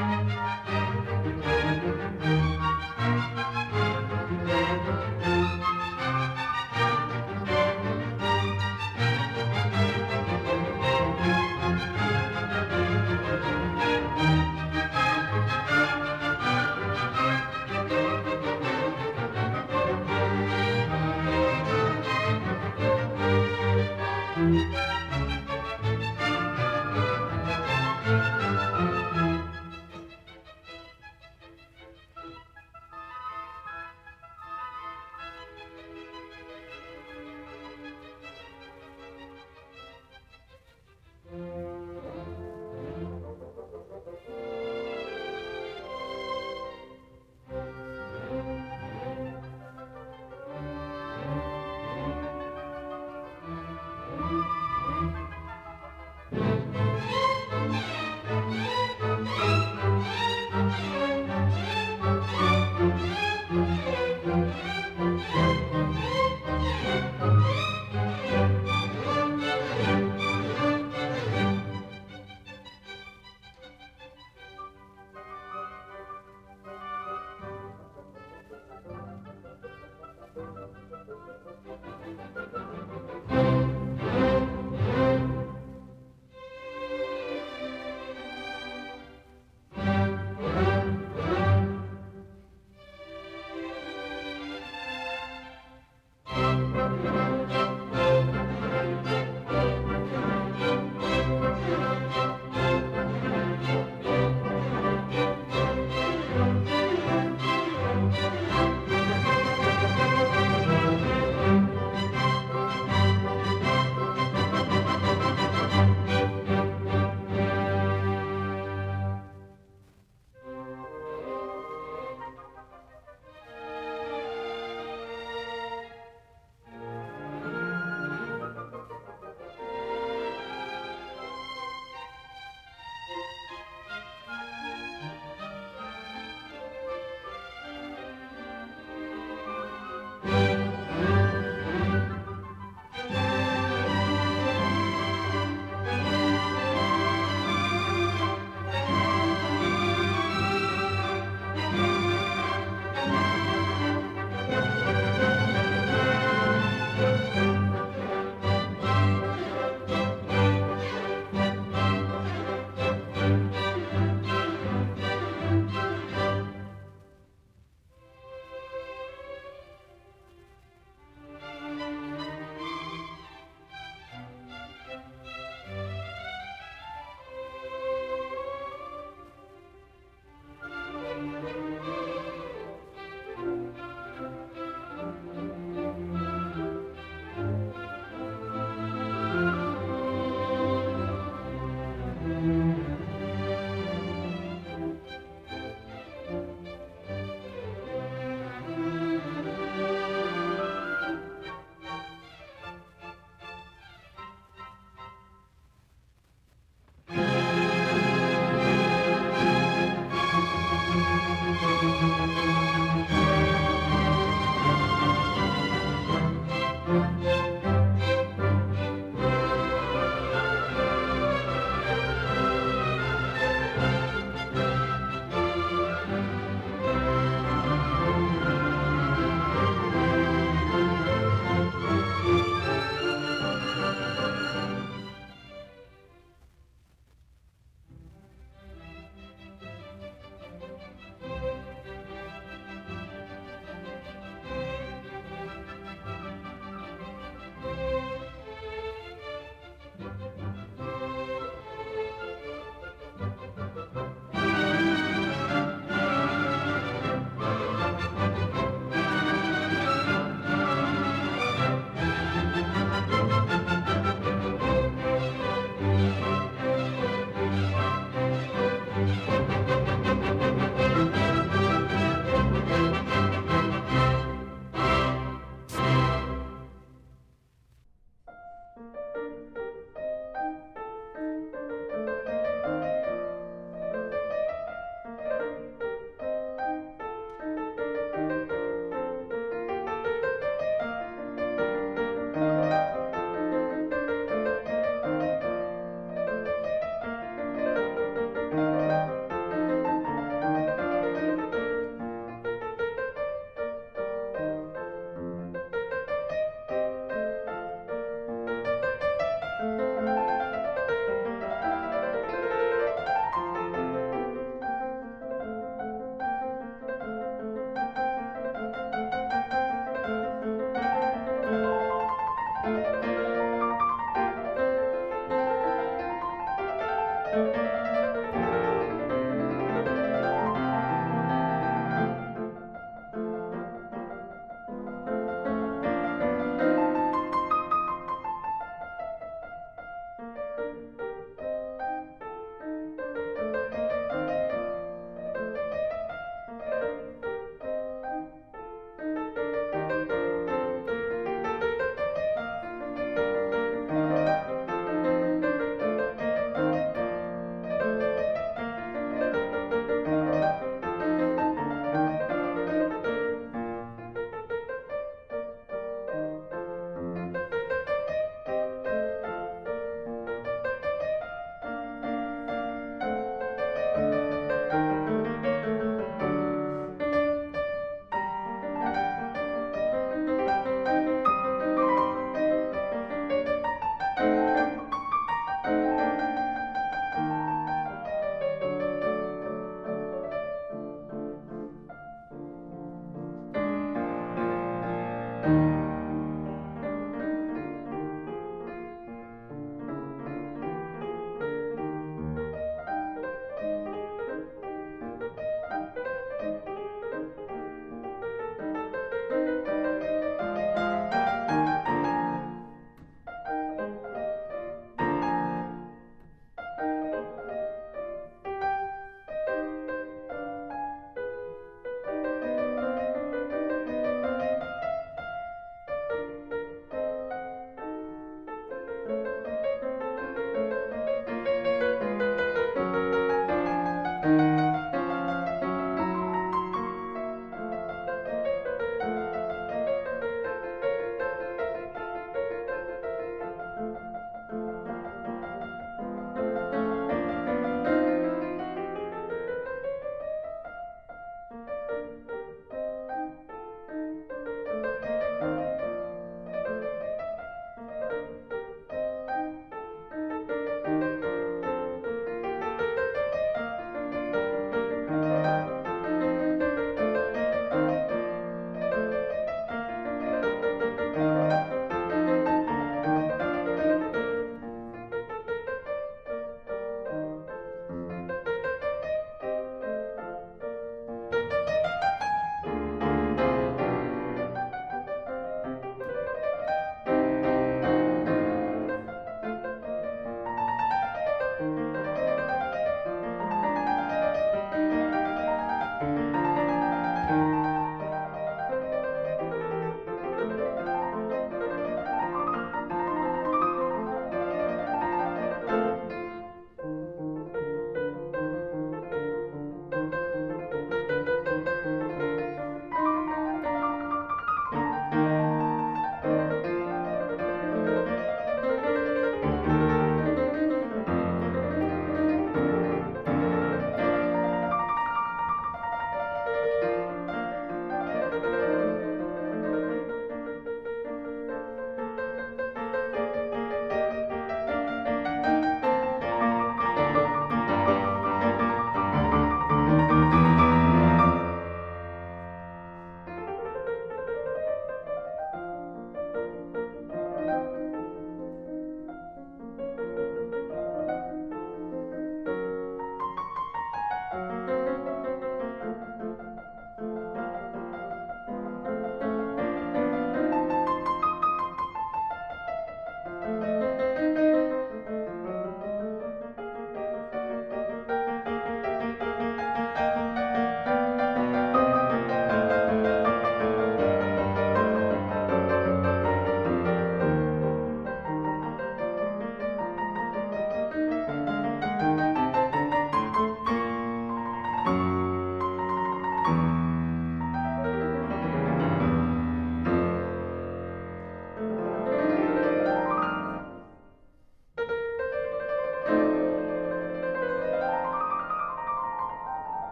you 0.00 0.39